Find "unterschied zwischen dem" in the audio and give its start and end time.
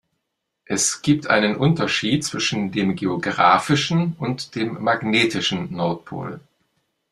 1.55-2.95